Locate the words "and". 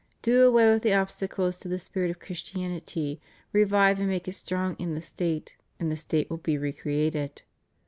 3.99-4.09, 5.79-5.91